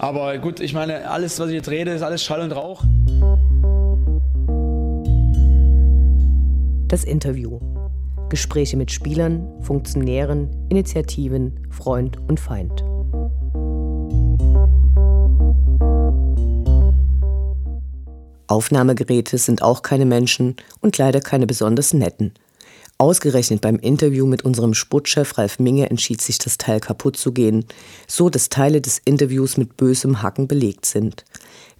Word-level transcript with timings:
Aber 0.00 0.38
gut, 0.38 0.60
ich 0.60 0.72
meine, 0.72 1.10
alles, 1.10 1.38
was 1.40 1.48
ich 1.48 1.56
jetzt 1.56 1.68
rede, 1.68 1.90
ist 1.90 2.00
alles 2.00 2.24
Schall 2.24 2.40
und 2.40 2.52
Rauch. 2.52 2.82
Das 6.88 7.04
Interview. 7.04 7.60
Gespräche 8.30 8.78
mit 8.78 8.90
Spielern, 8.90 9.46
Funktionären, 9.60 10.48
Initiativen, 10.70 11.68
Freund 11.68 12.16
und 12.28 12.40
Feind. 12.40 12.82
Aufnahmegeräte 18.46 19.36
sind 19.36 19.60
auch 19.60 19.82
keine 19.82 20.06
Menschen 20.06 20.56
und 20.80 20.96
leider 20.96 21.20
keine 21.20 21.46
besonders 21.46 21.92
netten. 21.92 22.32
Ausgerechnet 23.00 23.62
beim 23.62 23.76
Interview 23.76 24.26
mit 24.26 24.44
unserem 24.44 24.74
Sportchef 24.74 25.38
Ralf 25.38 25.58
Minge 25.58 25.88
entschied 25.88 26.20
sich 26.20 26.36
das 26.36 26.58
Teil 26.58 26.80
kaputt 26.80 27.16
zu 27.16 27.32
gehen, 27.32 27.64
so 28.06 28.28
dass 28.28 28.50
Teile 28.50 28.82
des 28.82 29.00
Interviews 29.02 29.56
mit 29.56 29.78
bösem 29.78 30.20
Hacken 30.20 30.46
belegt 30.46 30.84
sind. 30.84 31.24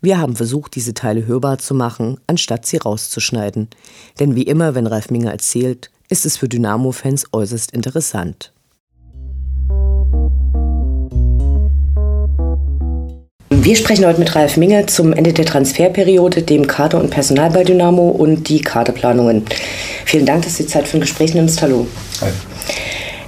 Wir 0.01 0.19
haben 0.19 0.35
versucht, 0.35 0.75
diese 0.77 0.95
Teile 0.95 1.27
hörbar 1.27 1.59
zu 1.59 1.75
machen, 1.75 2.19
anstatt 2.27 2.65
sie 2.65 2.79
rauszuschneiden. 2.79 3.69
Denn 4.19 4.35
wie 4.35 4.45
immer, 4.45 4.75
wenn 4.75 4.87
Ralf 4.87 5.11
Minge 5.11 5.31
erzählt, 5.31 5.91
ist 6.09 6.25
es 6.25 6.39
für 6.39 6.49
Dynamo-Fans 6.49 7.27
äußerst 7.35 7.73
interessant. 7.73 8.55
Wir 13.53 13.75
sprechen 13.75 14.07
heute 14.07 14.21
mit 14.21 14.35
Ralf 14.37 14.57
Minge 14.57 14.87
zum 14.87 15.13
Ende 15.13 15.33
der 15.33 15.45
Transferperiode, 15.45 16.43
dem 16.43 16.69
Kader 16.69 17.01
und 17.01 17.11
Personal 17.11 17.51
bei 17.51 17.65
Dynamo 17.65 18.09
und 18.09 18.49
die 18.49 18.61
Kaderplanungen. 18.61 19.45
Vielen 20.05 20.25
Dank, 20.25 20.45
dass 20.45 20.57
du 20.57 20.63
die 20.63 20.69
Zeit 20.69 20.87
für 20.87 20.99
ein 20.99 21.01
Gespräch 21.01 21.35
nimmst. 21.35 21.61
Hallo. 21.61 21.89
Hi. 22.21 22.29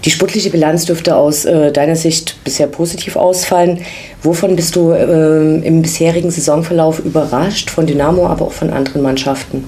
Die 0.04 0.10
sportliche 0.12 0.50
Bilanz 0.50 0.84
dürfte 0.84 1.16
aus 1.16 1.44
äh, 1.44 1.72
deiner 1.72 1.96
Sicht 1.96 2.36
bisher 2.44 2.68
positiv 2.68 3.16
ausfallen. 3.16 3.80
Wovon 4.22 4.54
bist 4.54 4.76
du 4.76 4.92
äh, 4.92 5.56
im 5.66 5.82
bisherigen 5.82 6.30
Saisonverlauf 6.30 7.00
überrascht, 7.00 7.68
von 7.68 7.88
Dynamo, 7.88 8.26
aber 8.28 8.46
auch 8.46 8.52
von 8.52 8.70
anderen 8.70 9.02
Mannschaften? 9.02 9.64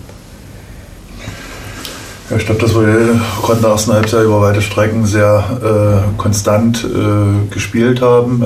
Ja, 2.30 2.36
ich 2.36 2.46
glaube, 2.46 2.60
dass 2.60 2.74
wir 2.74 3.20
gerade 3.42 3.56
in 3.56 3.62
der 3.62 3.70
ersten 3.72 3.92
Halbzeit 3.92 4.24
über 4.24 4.40
weite 4.40 4.62
Strecken 4.62 5.04
sehr 5.04 6.04
äh, 6.14 6.16
konstant 6.16 6.84
äh, 6.84 7.52
gespielt 7.52 8.00
haben. 8.00 8.44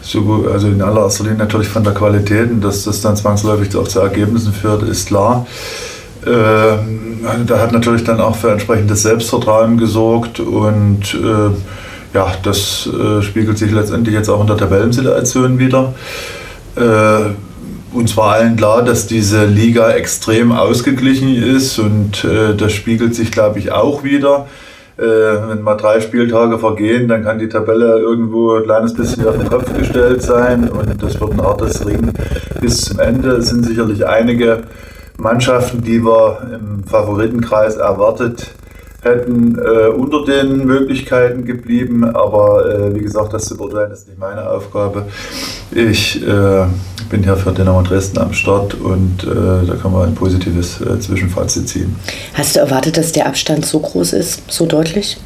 So, 0.00 0.46
also 0.52 0.68
in 0.68 0.80
allererster 0.80 1.24
Linie 1.24 1.38
natürlich 1.38 1.68
von 1.68 1.84
der 1.84 1.94
Qualität 1.94 2.50
und 2.50 2.62
dass 2.62 2.84
das 2.84 3.00
dann 3.00 3.16
zwangsläufig 3.16 3.74
auch 3.76 3.88
zu 3.88 4.00
Ergebnissen 4.00 4.52
führt, 4.52 4.82
ist 4.82 5.08
klar. 5.08 5.46
Ähm, 6.26 7.20
da 7.46 7.58
hat 7.58 7.72
natürlich 7.72 8.04
dann 8.04 8.20
auch 8.20 8.36
für 8.36 8.50
entsprechendes 8.50 9.02
Selbstvertrauen 9.02 9.78
gesorgt 9.78 10.40
und 10.40 11.14
äh, 11.14 11.50
ja, 12.14 12.32
das 12.42 12.88
äh, 12.88 13.22
spiegelt 13.22 13.58
sich 13.58 13.70
letztendlich 13.70 14.14
jetzt 14.14 14.28
auch 14.28 14.40
in 14.40 14.46
der 14.46 14.56
Tabellensituation 14.56 15.58
wieder. 15.58 15.94
Äh, 16.76 17.30
uns 17.92 18.16
war 18.16 18.34
allen 18.34 18.56
klar, 18.56 18.82
dass 18.82 19.06
diese 19.06 19.46
Liga 19.46 19.90
extrem 19.90 20.52
ausgeglichen 20.52 21.34
ist 21.34 21.78
und 21.78 22.24
äh, 22.24 22.54
das 22.54 22.72
spiegelt 22.72 23.14
sich, 23.14 23.30
glaube 23.30 23.58
ich, 23.58 23.72
auch 23.72 24.04
wieder. 24.04 24.46
Äh, 24.98 25.48
wenn 25.48 25.62
mal 25.62 25.76
drei 25.76 26.00
Spieltage 26.00 26.58
vergehen, 26.58 27.06
dann 27.06 27.22
kann 27.22 27.38
die 27.38 27.48
Tabelle 27.48 28.00
irgendwo 28.00 28.54
ein 28.54 28.64
kleines 28.64 28.94
bisschen 28.94 29.28
auf 29.28 29.38
den 29.38 29.48
Kopf 29.48 29.72
gestellt 29.72 30.22
sein 30.22 30.68
und 30.68 31.00
das 31.00 31.20
wird 31.20 31.32
ein 31.34 31.42
hartes 31.42 31.86
Ring 31.86 32.12
bis 32.60 32.80
zum 32.80 32.98
Ende. 32.98 33.36
Es 33.36 33.50
sind 33.50 33.64
sicherlich 33.64 34.04
einige 34.04 34.64
Mannschaften, 35.16 35.82
die 35.82 36.04
wir 36.04 36.38
im 36.52 36.82
Favoritenkreis 36.82 37.76
erwartet 37.76 38.50
hätten, 39.02 39.56
äh, 39.58 39.86
unter 39.88 40.24
den 40.24 40.66
Möglichkeiten 40.66 41.44
geblieben. 41.44 42.04
Aber 42.04 42.68
äh, 42.68 42.94
wie 42.94 43.00
gesagt, 43.00 43.32
das 43.32 43.44
zu 43.44 43.56
beurteilen 43.56 43.92
ist 43.92 44.08
nicht 44.08 44.18
meine 44.18 44.50
Aufgabe. 44.50 45.06
Ich 45.70 46.26
äh, 46.26 46.66
bin 47.08 47.22
hier 47.22 47.36
für 47.36 47.52
Dynamo 47.52 47.82
Dresden 47.82 48.18
am 48.18 48.32
Start 48.32 48.74
und 48.74 49.24
äh, 49.24 49.66
da 49.66 49.74
kann 49.80 49.92
man 49.92 50.08
ein 50.08 50.14
positives 50.14 50.80
äh, 50.80 51.00
Zwischenfazit 51.00 51.68
ziehen. 51.68 51.96
Hast 52.34 52.56
du 52.56 52.60
erwartet, 52.60 52.96
dass 52.96 53.12
der 53.12 53.26
Abstand 53.26 53.64
so 53.64 53.80
groß 53.80 54.12
ist, 54.12 54.42
so 54.48 54.66
deutlich? 54.66 55.18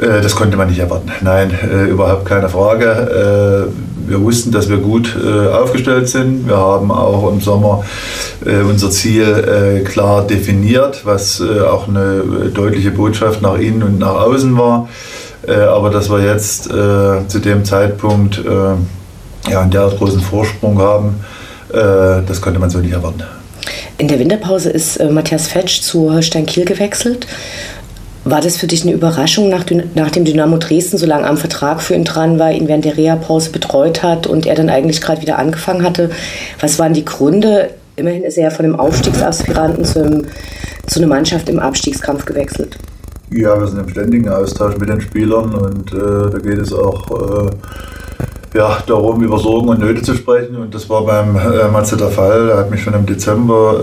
Äh, 0.00 0.20
das 0.20 0.34
konnte 0.34 0.56
man 0.56 0.68
nicht 0.68 0.78
erwarten. 0.78 1.10
Nein, 1.22 1.50
überhaupt 1.90 2.24
keine 2.24 2.48
Frage. 2.48 3.68
Wir 4.06 4.22
wussten, 4.22 4.52
dass 4.52 4.70
wir 4.70 4.78
gut 4.78 5.14
aufgestellt 5.52 6.08
sind. 6.08 6.48
Wir 6.48 6.56
haben 6.56 6.90
auch 6.90 7.30
im 7.30 7.42
Sommer 7.42 7.84
unser 8.42 8.90
Ziel 8.90 9.84
klar 9.84 10.26
definiert, 10.26 11.04
was 11.04 11.42
auch 11.42 11.88
eine 11.88 12.22
deutliche 12.54 12.90
Botschaft 12.90 13.42
nach 13.42 13.58
innen 13.58 13.82
und 13.82 13.98
nach 13.98 14.14
außen 14.14 14.56
war. 14.56 14.88
Aber 15.46 15.90
dass 15.90 16.08
wir 16.08 16.24
jetzt 16.24 16.64
zu 16.64 17.38
dem 17.38 17.66
Zeitpunkt 17.66 18.42
ja, 19.48 19.62
einen 19.62 19.70
derart 19.70 19.96
großen 19.98 20.20
Vorsprung 20.20 20.78
haben, 20.78 21.20
äh, 21.70 22.22
das 22.26 22.40
konnte 22.40 22.58
man 22.58 22.70
so 22.70 22.78
nicht 22.78 22.92
erwarten. 22.92 23.24
In 23.98 24.08
der 24.08 24.18
Winterpause 24.18 24.70
ist 24.70 24.96
äh, 24.98 25.10
Matthias 25.10 25.48
Fetsch 25.48 25.80
zu 25.80 26.12
Holstein 26.12 26.46
Kiel 26.46 26.64
gewechselt. 26.64 27.26
War 28.24 28.40
das 28.40 28.56
für 28.56 28.66
dich 28.66 28.82
eine 28.82 28.92
Überraschung, 28.92 29.48
nach, 29.48 29.64
nach 29.94 30.10
dem 30.10 30.24
Dynamo 30.24 30.58
Dresden 30.58 30.98
so 30.98 31.06
lange 31.06 31.26
am 31.26 31.36
Vertrag 31.36 31.80
für 31.80 31.94
ihn 31.94 32.04
dran 32.04 32.38
war, 32.38 32.52
ihn 32.52 32.68
während 32.68 32.84
der 32.84 32.96
Reha-Pause 32.96 33.50
betreut 33.50 34.02
hat 34.02 34.26
und 34.26 34.46
er 34.46 34.54
dann 34.54 34.68
eigentlich 34.68 35.00
gerade 35.00 35.22
wieder 35.22 35.38
angefangen 35.38 35.82
hatte? 35.82 36.10
Was 36.60 36.78
waren 36.78 36.94
die 36.94 37.04
Gründe? 37.04 37.70
Immerhin 37.96 38.22
ist 38.22 38.36
er 38.36 38.44
ja 38.44 38.50
von 38.50 38.66
einem 38.66 38.78
Aufstiegsaspiranten 38.78 39.84
zu, 39.84 40.04
einem, 40.04 40.26
zu 40.86 41.00
einer 41.00 41.08
Mannschaft 41.08 41.48
im 41.48 41.58
Abstiegskampf 41.58 42.24
gewechselt. 42.24 42.76
Ja, 43.30 43.58
wir 43.58 43.66
sind 43.66 43.80
im 43.80 43.88
ständigen 43.88 44.28
Austausch 44.28 44.76
mit 44.78 44.88
den 44.88 45.00
Spielern 45.00 45.54
und 45.54 45.92
äh, 45.92 46.30
da 46.30 46.38
geht 46.38 46.58
es 46.58 46.72
auch 46.72 47.46
äh, 47.46 47.50
ja, 48.58 48.78
darum, 48.86 49.22
über 49.22 49.38
Sorgen 49.38 49.68
und 49.68 49.78
Nöte 49.78 50.02
zu 50.02 50.14
sprechen. 50.14 50.56
Und 50.56 50.74
das 50.74 50.90
war 50.90 51.06
beim 51.06 51.36
äh, 51.36 51.68
Matze 51.68 51.96
der 51.96 52.08
Fall. 52.08 52.48
Er 52.50 52.58
hat 52.58 52.70
mich 52.72 52.82
schon 52.82 52.92
im 52.92 53.06
Dezember 53.06 53.76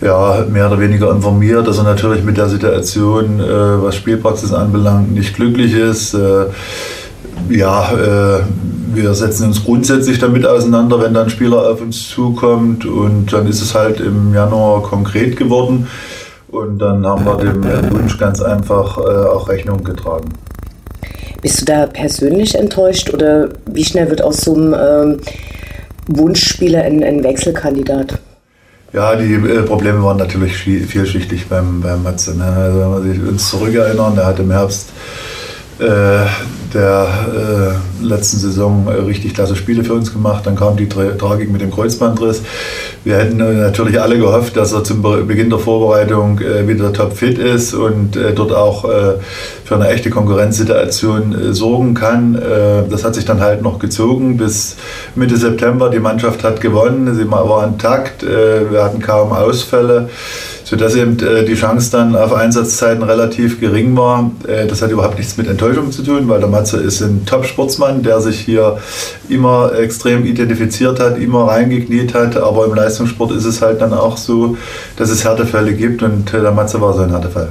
äh, 0.00 0.06
ja, 0.06 0.44
mehr 0.48 0.68
oder 0.68 0.78
weniger 0.78 1.10
informiert, 1.10 1.66
dass 1.66 1.78
er 1.78 1.84
natürlich 1.84 2.22
mit 2.22 2.36
der 2.36 2.48
Situation, 2.48 3.40
äh, 3.40 3.82
was 3.82 3.96
Spielpraxis 3.96 4.52
anbelangt, 4.52 5.12
nicht 5.12 5.34
glücklich 5.34 5.74
ist. 5.74 6.14
Äh, 6.14 6.46
ja, 7.48 7.90
äh, 7.92 8.42
wir 8.94 9.12
setzen 9.14 9.48
uns 9.48 9.64
grundsätzlich 9.64 10.20
damit 10.20 10.46
auseinander, 10.46 11.00
wenn 11.02 11.12
dann 11.12 11.24
ein 11.24 11.30
Spieler 11.30 11.68
auf 11.68 11.80
uns 11.80 12.08
zukommt. 12.08 12.86
Und 12.86 13.32
dann 13.32 13.48
ist 13.48 13.60
es 13.60 13.74
halt 13.74 13.98
im 13.98 14.34
Januar 14.34 14.82
konkret 14.82 15.36
geworden. 15.36 15.88
Und 16.48 16.78
dann 16.78 17.04
haben 17.04 17.24
wir 17.24 17.34
dem 17.38 17.64
Wunsch 17.90 18.16
ganz 18.18 18.40
einfach 18.40 18.98
äh, 18.98 19.00
auch 19.00 19.48
Rechnung 19.48 19.82
getragen. 19.82 20.28
Bist 21.46 21.60
du 21.60 21.64
da 21.66 21.86
persönlich 21.86 22.56
enttäuscht 22.56 23.14
oder 23.14 23.50
wie 23.66 23.84
schnell 23.84 24.10
wird 24.10 24.20
aus 24.20 24.38
so 24.38 24.52
einem 24.56 24.74
ähm, 24.74 25.20
Wunschspieler 26.08 26.82
ein, 26.82 27.04
ein 27.04 27.22
Wechselkandidat? 27.22 28.18
Ja, 28.92 29.14
die 29.14 29.34
äh, 29.34 29.62
Probleme 29.62 30.02
waren 30.02 30.16
natürlich 30.16 30.56
vielschichtig 30.56 31.46
beim, 31.46 31.82
beim 31.82 32.02
Matze. 32.02 32.36
Ne? 32.36 32.44
Also 32.44 32.80
wenn 32.80 33.22
wir 33.22 33.28
uns 33.28 33.48
zurückerinnern, 33.48 34.16
der 34.16 34.26
hat 34.26 34.40
im 34.40 34.50
Herbst 34.50 34.88
äh, 35.78 36.24
der 36.74 37.06
äh, 38.02 38.04
letzten 38.04 38.38
Saison 38.38 38.86
äh, 38.88 38.92
richtig 39.02 39.34
klasse 39.34 39.56
Spiele 39.56 39.84
für 39.84 39.94
uns 39.94 40.12
gemacht. 40.12 40.46
Dann 40.46 40.56
kam 40.56 40.76
die 40.76 40.88
Tra 40.88 41.04
Tragik 41.12 41.50
mit 41.50 41.60
dem 41.60 41.70
Kreuzbandriss. 41.70 42.42
Wir 43.04 43.16
hätten 43.16 43.40
äh, 43.40 43.52
natürlich 43.52 44.00
alle 44.00 44.18
gehofft, 44.18 44.56
dass 44.56 44.72
er 44.72 44.84
zum 44.84 45.02
Beginn 45.02 45.50
der 45.50 45.58
Vorbereitung 45.58 46.40
äh, 46.40 46.66
wieder 46.68 46.92
topfit 46.92 47.38
ist 47.38 47.74
und 47.74 48.16
äh, 48.16 48.32
dort 48.32 48.52
auch 48.52 48.86
für 49.64 49.74
eine 49.74 49.88
echte 49.88 50.10
Konkurrenzsituation 50.10 51.52
sorgen 51.52 51.94
kann. 51.94 52.40
das 52.88 53.04
hat 53.04 53.14
sich 53.14 53.24
dann 53.24 53.40
halt 53.40 53.62
noch 53.62 53.78
gezogen 53.78 54.36
bis 54.36 54.76
Mitte 55.14 55.36
September. 55.36 55.90
Die 55.90 55.98
Mannschaft 55.98 56.44
hat 56.44 56.60
gewonnen, 56.60 57.14
sie 57.14 57.28
war 57.30 57.66
intakt, 57.66 58.22
wir 58.22 58.84
hatten 58.84 59.00
kaum 59.00 59.32
Ausfälle 59.32 60.08
sodass 60.66 60.96
eben 60.96 61.16
äh, 61.20 61.44
die 61.44 61.54
Chance 61.54 61.92
dann 61.92 62.16
auf 62.16 62.32
Einsatzzeiten 62.32 63.04
relativ 63.04 63.60
gering 63.60 63.96
war. 63.96 64.32
Äh, 64.48 64.66
das 64.66 64.82
hat 64.82 64.90
überhaupt 64.90 65.16
nichts 65.16 65.36
mit 65.36 65.46
Enttäuschung 65.46 65.92
zu 65.92 66.02
tun, 66.02 66.28
weil 66.28 66.40
der 66.40 66.48
Matze 66.48 66.78
ist 66.78 67.00
ein 67.02 67.24
Top-Sportsmann, 67.24 68.02
der 68.02 68.20
sich 68.20 68.40
hier 68.40 68.78
immer 69.28 69.72
extrem 69.78 70.26
identifiziert 70.26 70.98
hat, 70.98 71.18
immer 71.18 71.44
reingekniet 71.46 72.14
hat, 72.14 72.36
aber 72.36 72.64
im 72.64 72.74
Leistungssport 72.74 73.30
ist 73.30 73.44
es 73.44 73.62
halt 73.62 73.80
dann 73.80 73.94
auch 73.94 74.16
so, 74.16 74.56
dass 74.96 75.10
es 75.10 75.24
Härtefälle 75.24 75.72
gibt 75.72 76.02
und 76.02 76.34
äh, 76.34 76.40
der 76.40 76.50
Matze 76.50 76.80
war 76.80 76.92
so 76.94 77.02
ein 77.02 77.10
Härtefall. 77.10 77.48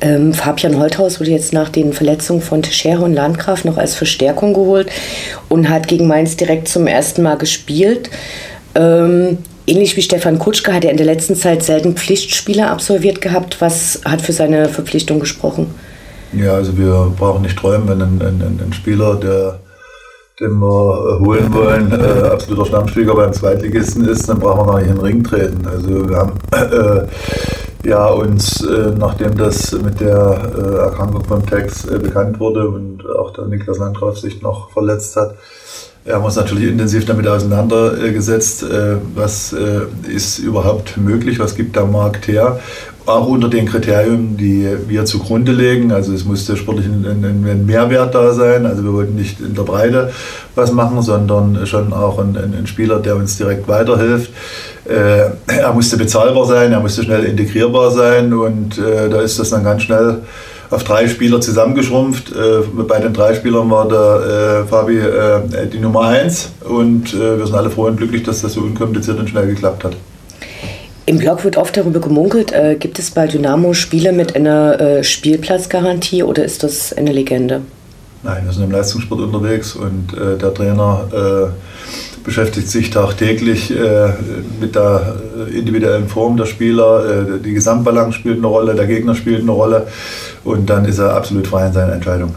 Ähm, 0.00 0.32
Fabian 0.32 0.76
Holthaus 0.76 1.20
wurde 1.20 1.30
jetzt 1.30 1.52
nach 1.52 1.68
den 1.68 1.92
Verletzungen 1.92 2.42
von 2.42 2.62
Teixeira 2.62 3.04
und 3.04 3.14
Landgraf 3.14 3.64
noch 3.64 3.76
als 3.76 3.94
Verstärkung 3.94 4.54
geholt 4.54 4.90
und 5.48 5.68
hat 5.68 5.86
gegen 5.86 6.08
Mainz 6.08 6.36
direkt 6.36 6.66
zum 6.66 6.88
ersten 6.88 7.22
Mal 7.22 7.36
gespielt. 7.36 8.10
Ähm, 8.74 9.38
ähnlich 9.68 9.96
wie 9.96 10.02
Stefan 10.02 10.38
Kutschke 10.38 10.72
hat 10.72 10.84
er 10.84 10.90
in 10.90 10.96
der 10.96 11.06
letzten 11.06 11.36
Zeit 11.36 11.62
selten 11.62 11.96
Pflichtspiele 11.96 12.70
absolviert 12.70 13.20
gehabt. 13.20 13.60
Was 13.60 14.00
hat 14.04 14.22
für 14.22 14.32
seine 14.32 14.68
Verpflichtung 14.68 15.20
gesprochen? 15.20 15.74
Ja, 16.32 16.54
also 16.54 16.76
wir 16.76 17.12
brauchen 17.16 17.42
nicht 17.42 17.58
träumen, 17.58 17.88
wenn 17.88 18.02
ein, 18.02 18.20
ein, 18.20 18.60
ein 18.64 18.72
Spieler, 18.72 19.16
der, 19.16 19.60
den 20.40 20.58
wir 20.58 21.20
holen 21.20 21.52
wollen, 21.52 21.92
äh, 21.92 22.28
absoluter 22.28 22.66
Stammspieler 22.66 23.14
beim 23.14 23.32
Zweitligisten 23.32 24.06
ist, 24.06 24.28
dann 24.28 24.38
brauchen 24.38 24.66
wir 24.66 24.72
noch 24.72 24.78
nicht 24.78 24.90
in 24.90 24.96
den 24.96 25.04
Ring 25.04 25.24
treten. 25.24 25.66
Also 25.66 26.08
wir 26.08 26.16
haben 26.16 26.32
äh, 26.52 27.88
ja, 27.88 28.08
uns, 28.08 28.62
äh, 28.62 28.92
nachdem 28.96 29.36
das 29.36 29.72
mit 29.72 30.00
der 30.00 30.52
äh, 30.56 30.76
Erkrankung 30.78 31.24
vom 31.24 31.46
Tex 31.46 31.86
äh, 31.86 31.98
bekannt 31.98 32.38
wurde 32.40 32.68
und 32.68 33.08
auch 33.18 33.32
der 33.32 33.46
Niklas 33.46 33.78
Landgraf 33.78 34.18
sich 34.18 34.42
noch 34.42 34.70
verletzt 34.70 35.16
hat, 35.16 35.34
haben 36.10 36.22
wir 36.22 36.26
uns 36.26 36.36
natürlich 36.36 36.68
intensiv 36.70 37.04
damit 37.04 37.26
auseinandergesetzt, 37.26 38.62
äh, 38.62 38.96
was 39.14 39.52
äh, 39.52 39.82
ist 40.08 40.38
überhaupt 40.38 40.96
möglich, 40.96 41.38
was 41.38 41.54
gibt 41.54 41.76
der 41.76 41.86
Markt 41.86 42.28
her 42.28 42.60
auch 43.06 43.26
unter 43.26 43.48
den 43.48 43.64
Kriterien, 43.64 44.36
die 44.36 44.68
wir 44.86 45.06
zugrunde 45.06 45.52
legen. 45.52 45.92
Also 45.92 46.12
es 46.12 46.26
musste 46.26 46.58
sportlich 46.58 46.86
ein, 46.86 47.64
Mehrwert 47.64 48.14
da 48.14 48.34
sein. 48.34 48.66
Also 48.66 48.84
wir 48.84 48.92
wollten 48.92 49.14
nicht 49.14 49.40
in 49.40 49.54
der 49.54 49.62
Breite 49.62 50.10
was 50.54 50.72
machen, 50.72 51.00
sondern 51.00 51.66
schon 51.66 51.94
auch 51.94 52.18
ein, 52.18 52.66
Spieler, 52.66 52.98
der 52.98 53.16
uns 53.16 53.38
direkt 53.38 53.66
weiterhilft. 53.66 54.30
Äh, 54.84 55.30
er 55.46 55.72
musste 55.72 55.96
bezahlbar 55.96 56.44
sein, 56.44 56.70
er 56.72 56.80
musste 56.80 57.02
schnell 57.02 57.24
integrierbar 57.24 57.90
sein 57.92 58.34
und 58.34 58.78
da 58.78 59.20
ist 59.22 59.38
das 59.38 59.50
dann 59.50 59.64
ganz 59.64 59.84
schnell 59.84 60.18
auf 60.70 60.84
drei 60.84 61.08
Spieler 61.08 61.40
zusammengeschrumpft. 61.40 62.32
Äh, 62.32 62.62
bei 62.82 63.00
den 63.00 63.12
drei 63.12 63.34
Spielern 63.34 63.70
war 63.70 63.88
der 63.88 64.64
äh, 64.64 64.68
Fabi 64.68 64.98
äh, 64.98 65.66
die 65.72 65.78
Nummer 65.78 66.02
eins 66.02 66.50
und 66.68 67.14
äh, 67.14 67.38
wir 67.38 67.46
sind 67.46 67.56
alle 67.56 67.70
froh 67.70 67.86
und 67.86 67.96
glücklich, 67.96 68.22
dass 68.22 68.42
das 68.42 68.54
so 68.54 68.60
unkompliziert 68.60 69.18
und 69.18 69.28
schnell 69.30 69.46
geklappt 69.46 69.84
hat. 69.84 69.96
Im 71.06 71.16
Blog 71.16 71.42
wird 71.42 71.56
oft 71.56 71.74
darüber 71.74 72.00
gemunkelt, 72.00 72.52
äh, 72.52 72.76
gibt 72.78 72.98
es 72.98 73.10
bei 73.10 73.26
Dynamo 73.26 73.72
Spiele 73.72 74.12
mit 74.12 74.36
einer 74.36 74.78
äh, 74.78 75.04
Spielplatzgarantie 75.04 76.22
oder 76.22 76.44
ist 76.44 76.62
das 76.62 76.92
eine 76.92 77.12
Legende? 77.12 77.62
Nein, 78.22 78.44
wir 78.44 78.52
sind 78.52 78.64
im 78.64 78.70
Leistungssport 78.70 79.20
unterwegs 79.22 79.74
und 79.74 80.12
äh, 80.12 80.36
der 80.36 80.52
Trainer 80.52 81.08
äh, 81.10 82.24
beschäftigt 82.24 82.68
sich 82.68 82.90
tagtäglich 82.90 83.70
äh, 83.70 84.12
mit 84.60 84.74
der 84.74 85.16
äh, 85.48 85.58
individuellen 85.58 86.08
Form 86.08 86.36
der 86.36 86.44
Spieler. 86.44 87.38
die 87.42 87.54
Gesamtbalance 87.54 88.18
spielt 88.18 88.38
eine 88.38 88.48
Rolle, 88.48 88.74
der 88.74 88.86
Gegner 88.86 89.14
spielt 89.14 89.40
eine 89.40 89.52
Rolle 89.52 89.86
und 90.44 90.68
dann 90.70 90.84
ist 90.84 90.98
er 90.98 91.14
absolut 91.14 91.46
frei 91.46 91.66
in 91.66 91.72
seinen 91.72 91.92
Entscheidungen. 91.92 92.34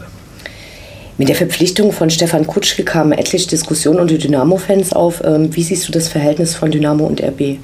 Mit 1.18 1.28
der 1.28 1.36
Verpflichtung 1.36 1.92
von 1.92 2.10
Stefan 2.10 2.46
Kutschke 2.46 2.84
kamen 2.84 3.12
etliche 3.12 3.48
Diskussionen 3.48 4.00
unter 4.00 4.16
Dynamo-Fans 4.16 4.92
auf. 4.92 5.22
Ähm, 5.24 5.54
wie 5.54 5.62
siehst 5.62 5.86
du 5.86 5.92
das 5.92 6.08
Verhältnis 6.08 6.54
von 6.54 6.70
Dynamo 6.70 7.04
und 7.04 7.22
RB? 7.22 7.58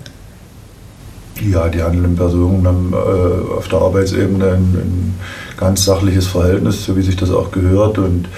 Ja, 1.51 1.69
die 1.69 1.83
handelnden 1.83 2.17
Personen 2.17 2.67
haben 2.67 2.93
äh, 2.93 3.57
auf 3.57 3.69
der 3.69 3.81
Arbeitsebene 3.81 4.45
ein, 4.45 4.55
ein, 4.55 5.15
ganz 5.57 5.85
sachliches 5.85 6.27
Verhältnis, 6.27 6.85
so 6.85 6.97
wie 6.97 7.03
sich 7.03 7.17
das 7.17 7.31
auch 7.31 7.51
gehört. 7.51 7.99
Und 7.99 8.29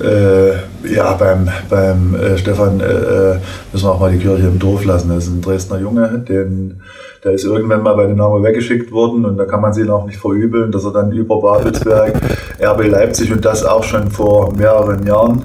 äh, 0.00 0.52
ja, 0.94 1.12
beim, 1.14 1.48
beim 1.68 2.14
äh, 2.14 2.38
Stefan 2.38 2.80
äh, 2.80 2.84
äh, 2.84 3.38
müssen 3.72 3.86
wir 3.86 3.92
auch 3.92 4.00
mal 4.00 4.12
die 4.12 4.18
Kirche 4.18 4.46
im 4.46 4.58
Dorf 4.58 4.84
lassen. 4.84 5.08
Das 5.08 5.24
ist 5.24 5.32
ein 5.32 5.40
Dresdner 5.40 5.78
Junge, 5.78 6.24
den, 6.28 6.80
der 7.24 7.32
ist 7.32 7.44
irgendwann 7.44 7.82
mal 7.82 7.94
bei 7.94 8.06
Dynamo 8.06 8.42
weggeschickt 8.42 8.92
worden 8.92 9.24
und 9.24 9.36
da 9.36 9.44
kann 9.44 9.60
man 9.60 9.72
sich 9.72 9.88
auch 9.90 10.06
nicht 10.06 10.18
verübeln, 10.18 10.70
dass 10.70 10.84
er 10.84 10.92
dann 10.92 11.10
über 11.12 11.40
Babelsberg, 11.40 12.14
RB 12.60 12.86
Leipzig 12.88 13.32
und 13.32 13.44
das 13.44 13.64
auch 13.64 13.82
schon 13.82 14.10
vor 14.10 14.54
mehreren 14.54 15.04
Jahren 15.06 15.44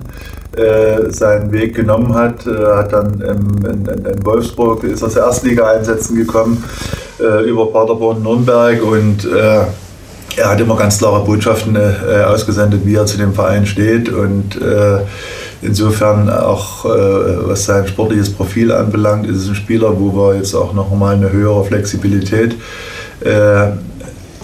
äh, 0.56 1.10
seinen 1.10 1.52
Weg 1.52 1.76
genommen 1.76 2.14
hat, 2.14 2.46
äh, 2.46 2.52
hat 2.52 2.94
dann 2.94 3.14
in, 3.22 3.66
in, 3.66 4.06
in, 4.06 4.26
Wolfsburg, 4.26 4.84
ist 4.84 5.04
aus 5.04 5.16
Erstliga-Einsätzen 5.16 6.16
gekommen, 6.16 6.64
über 7.46 7.72
Paderborn, 7.72 8.22
Nürnberg 8.22 8.84
und 8.84 9.26
er 10.38 10.50
hat 10.50 10.60
immer 10.60 10.76
ganz 10.76 10.98
klare 10.98 11.24
Botschaften 11.24 11.76
äh, 11.76 12.24
ausgesendet, 12.24 12.82
wie 12.86 12.96
er 12.96 13.06
zu 13.06 13.18
dem 13.18 13.34
Verein 13.34 13.66
steht 13.66 14.10
und 14.10 14.60
insofern 15.62 16.30
auch 16.30 16.84
was 16.84 17.66
sein 17.66 17.88
sportliches 17.88 18.34
Profil 18.34 18.72
anbelangt, 18.72 19.26
ist 19.26 19.38
es 19.38 19.50
ein 19.50 19.56
Spieler, 19.56 19.98
wo 19.98 20.14
wir 20.14 20.36
jetzt 20.36 20.54
auch 20.54 20.74
noch 20.74 20.94
mal 20.94 21.16
eine 21.16 21.32
höhere 21.32 21.64
Flexibilität 21.64 22.56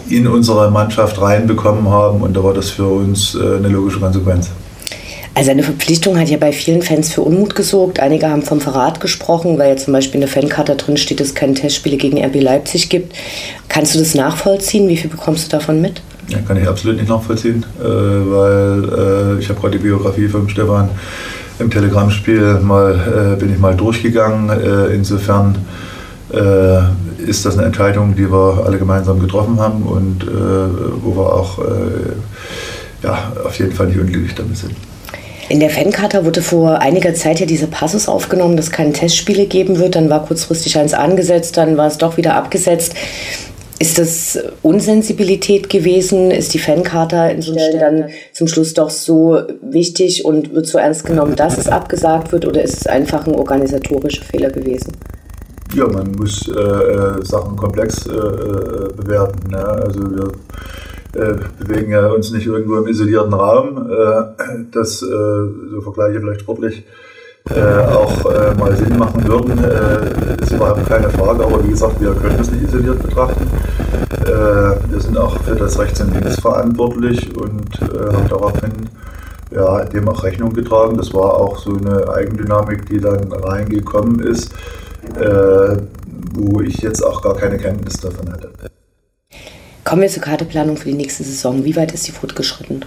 in 0.10 0.28
unsere 0.28 0.72
Mannschaft 0.72 1.20
reinbekommen 1.22 1.90
haben 1.90 2.22
und 2.22 2.38
da 2.38 2.44
war 2.44 2.54
das 2.54 2.70
für 2.70 2.86
uns 2.88 3.36
eine 3.36 3.68
logische 3.68 4.00
Konsequenz. 4.00 4.50
Also 5.36 5.52
eine 5.52 5.64
Verpflichtung 5.64 6.20
hat 6.20 6.30
ja 6.30 6.38
bei 6.38 6.52
vielen 6.52 6.82
Fans 6.82 7.14
für 7.14 7.22
Unmut 7.22 7.56
gesorgt. 7.56 8.00
Einige 8.00 8.30
haben 8.30 8.42
vom 8.42 8.60
Verrat 8.60 9.00
gesprochen, 9.00 9.58
weil 9.58 9.70
ja 9.70 9.78
zum 9.78 9.94
Beispiel 9.94 10.16
in 10.16 10.22
der 10.22 10.30
Fankarte 10.30 10.76
drin 10.76 10.98
steht, 10.98 11.20
dass 11.20 11.28
es 11.28 11.36
keine 11.36 11.54
Testspiele 11.54 11.98
gegen 11.98 12.24
RB 12.24 12.42
Leipzig 12.42 12.90
gibt. 12.90 13.16
Kannst 13.70 13.96
du 13.96 14.00
das 14.00 14.16
nachvollziehen? 14.16 14.88
Wie 14.90 14.98
viel 14.98 15.10
bekommst 15.10 15.46
du 15.46 15.58
davon 15.58 15.82
mit? 15.82 16.02
Ja, 16.30 16.40
kann 16.40 16.58
ich 16.58 16.68
absolut 16.68 16.98
nicht 16.98 17.10
nachvollziehen, 17.10 17.66
äh, 17.80 17.84
weil 17.84 19.38
äh, 19.38 19.40
ich 19.40 19.50
habe 19.50 19.60
gerade 19.60 19.78
die 19.78 19.84
Biografie 19.84 20.28
von 20.28 20.48
Stefan 20.50 20.90
im 21.58 21.72
Telegram-Spiel 21.72 22.60
mal, 22.62 23.34
äh, 23.34 23.40
bin 23.40 23.52
ich 23.52 23.60
mal 23.60 23.76
durchgegangen. 23.76 24.50
Insofern 24.94 25.58
ist 27.18 27.44
das 27.44 27.58
eine 27.58 27.66
Entscheidung, 27.66 28.16
die 28.16 28.32
wir 28.32 28.64
alle 28.64 28.78
gemeinsam 28.78 29.20
getroffen 29.20 29.60
haben 29.60 29.82
und 29.82 30.28
wo 30.28 31.16
wir 31.16 31.34
auch 31.34 31.58
ja, 33.02 33.34
auf 33.44 33.58
jeden 33.58 33.72
Fall 33.72 33.88
nicht 33.88 34.00
unglücklich 34.00 34.36
damit 34.36 34.58
sind. 34.58 34.76
In 35.50 35.60
der 35.60 35.72
Fankarte 35.72 36.26
wurde 36.26 36.44
vor 36.44 36.78
einiger 36.80 37.16
Zeit 37.16 37.40
ja 37.40 37.48
dieser 37.48 37.66
Passus 37.66 38.08
aufgenommen, 38.08 38.56
dass 38.56 38.68
es 38.68 38.72
keine 38.72 38.94
Testspiele 38.94 39.48
geben 39.48 39.80
wird. 39.80 39.96
Dann 39.96 40.08
war 40.08 40.24
kurzfristig 40.24 40.78
eins 40.78 40.94
angesetzt, 40.94 41.58
dann 41.58 41.76
war 41.76 41.88
es 41.88 41.98
doch 41.98 42.18
wieder 42.18 42.36
abgesetzt. 42.36 42.94
Ist 43.80 43.98
das 43.98 44.38
Unsensibilität 44.62 45.70
gewesen? 45.70 46.30
Ist 46.30 46.54
die 46.54 46.60
Fankarte 46.60 47.32
in 47.34 47.42
so 47.42 47.54
einem 47.54 47.80
dann 47.80 48.10
zum 48.32 48.48
Schluss 48.48 48.76
doch 48.76 48.92
so 48.92 49.40
wichtig 49.64 50.24
und 50.24 50.54
wird 50.54 50.68
so 50.68 50.78
ernst 50.78 51.06
genommen, 51.06 51.36
dass 51.36 51.58
es 51.58 51.68
abgesagt 51.68 52.32
wird? 52.32 52.46
Oder 52.46 52.62
ist 52.62 52.78
es 52.82 52.88
einfach 52.88 53.26
ein 53.26 53.34
organisatorischer 53.34 54.26
Fehler 54.26 54.52
gewesen? 54.52 54.92
Ja, 55.74 55.88
man 55.88 56.12
muss 56.12 56.48
äh, 56.48 56.60
äh 56.60 57.26
Sachen 57.26 57.56
komplex 57.56 58.06
äh, 58.06 58.12
äh, 58.12 58.94
bewerten. 58.96 59.50
Ne? 59.50 59.58
Also 59.58 60.00
wir 60.12 60.32
äh, 61.16 61.36
bewegen 61.60 61.92
ja 61.92 62.08
uns 62.08 62.32
nicht 62.32 62.46
irgendwo 62.46 62.78
im 62.78 62.88
isolierten 62.88 63.34
Raum. 63.34 63.90
Äh, 63.90 64.66
das, 64.72 65.02
äh, 65.02 65.06
so 65.06 65.82
Vergleiche 65.82 66.20
vielleicht 66.20 66.42
sportlich, 66.42 66.84
äh, 67.50 67.62
auch 67.62 68.32
äh, 68.32 68.54
mal 68.60 68.76
Sinn 68.76 68.98
machen 68.98 69.28
würden, 69.28 69.58
äh, 69.64 70.44
ist 70.44 70.52
überhaupt 70.52 70.86
keine 70.88 71.10
Frage. 71.10 71.44
Aber 71.44 71.64
wie 71.64 71.70
gesagt, 71.70 72.00
wir 72.00 72.14
können 72.14 72.38
das 72.38 72.52
nicht 72.52 72.64
isoliert 72.64 73.02
betrachten. 73.02 73.48
wir 74.90 75.00
sind 75.00 75.18
auch 75.18 75.40
für 75.42 75.56
das 75.56 75.80
Rechts 75.80 76.02
und 76.02 76.14
Links 76.14 76.40
verantwortlich 76.40 77.36
und 77.36 77.80
haben 77.82 78.30
daraufhin 78.30 78.74
ja, 79.50 79.86
dem 79.86 80.08
auch 80.08 80.24
Rechnung 80.24 80.54
getragen. 80.54 80.98
Das 80.98 81.14
war 81.14 81.34
auch 81.34 81.58
so 81.58 81.72
eine 81.76 82.08
Eigendynamik, 82.14 82.86
die 82.86 83.00
dann 83.00 83.32
reingekommen 83.32 84.20
ist, 84.20 84.54
wo 86.34 86.62
ich 86.62 86.78
jetzt 86.82 87.04
auch 87.04 87.24
gar 87.24 87.36
keine 87.36 87.58
Kenntnis 87.58 87.94
davon 87.96 88.32
hatte. 88.32 88.69
Kommen 89.90 90.04
wir 90.04 90.10
zur 90.10 90.22
Karteplanung 90.22 90.78
für 90.78 90.90
die 90.90 90.94
nächste 90.94 91.24
Saison. 91.24 91.66
Wie 91.66 91.76
weit 91.76 91.92
ist 91.92 92.08
die 92.08 92.12
fortgeschritten? 92.12 92.86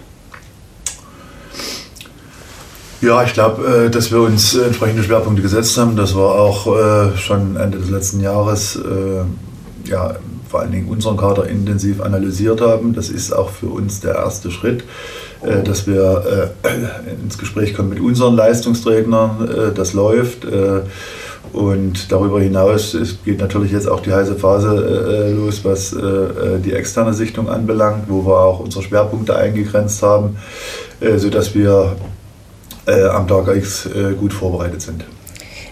Ja, 3.00 3.24
ich 3.24 3.32
glaube, 3.32 3.86
äh, 3.86 3.90
dass 3.90 4.12
wir 4.12 4.20
uns 4.20 4.54
entsprechende 4.54 5.02
Schwerpunkte 5.02 5.42
gesetzt 5.42 5.76
haben. 5.76 5.96
Das 5.96 6.14
war 6.14 6.36
auch 6.36 6.68
äh, 6.68 7.16
schon 7.16 7.56
Ende 7.56 7.78
des 7.78 7.90
letzten 7.90 8.20
Jahres, 8.20 8.76
äh, 8.76 9.90
ja, 9.90 10.14
vor 10.48 10.60
allen 10.60 10.70
Dingen 10.70 10.88
unseren 10.88 11.16
Kader 11.16 11.48
intensiv 11.48 12.00
analysiert 12.00 12.60
haben. 12.60 12.94
Das 12.94 13.08
ist 13.08 13.32
auch 13.32 13.50
für 13.50 13.66
uns 13.66 13.98
der 13.98 14.14
erste 14.14 14.52
Schritt, 14.52 14.84
dass 15.64 15.86
wir 15.86 16.52
ins 17.24 17.38
Gespräch 17.38 17.74
kommen 17.74 17.88
mit 17.88 18.00
unseren 18.00 18.36
Leistungsträgern. 18.36 19.72
Das 19.74 19.94
läuft. 19.94 20.46
Und 21.52 22.10
darüber 22.10 22.40
hinaus 22.40 22.96
geht 23.24 23.38
natürlich 23.38 23.72
jetzt 23.72 23.86
auch 23.86 24.00
die 24.00 24.12
heiße 24.12 24.36
Phase 24.36 24.68
äh, 24.68 25.28
äh 25.28 25.32
los, 25.32 25.64
was 25.64 25.92
äh, 25.92 25.98
äh, 25.98 26.58
die 26.58 26.72
externe 26.72 27.12
Sichtung 27.12 27.48
anbelangt, 27.48 28.04
wo 28.08 28.24
wir 28.24 28.40
auch 28.40 28.60
unsere 28.60 28.82
Schwerpunkte 28.82 29.36
eingegrenzt 29.36 30.02
haben, 30.02 30.38
äh, 31.00 31.18
sodass 31.18 31.54
wir 31.54 31.96
äh, 32.86 33.04
am 33.04 33.28
Tag 33.28 33.54
X 33.54 33.86
äh, 33.86 34.14
gut 34.14 34.32
vorbereitet 34.32 34.80
sind. 34.80 35.04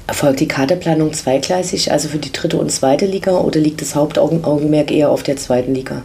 Erfolgt 0.06 0.40
die 0.40 0.48
Kaderplanung 0.48 1.12
zweigleisig, 1.12 1.92
also 1.92 2.08
für 2.08 2.18
die 2.18 2.32
dritte 2.32 2.58
und 2.58 2.70
zweite 2.70 3.06
Liga, 3.06 3.38
oder 3.38 3.60
liegt 3.60 3.80
das 3.80 3.94
Hauptaugenmerk 3.94 4.90
eher 4.90 5.08
auf 5.08 5.22
der 5.22 5.36
zweiten 5.36 5.72
Liga? 5.72 6.02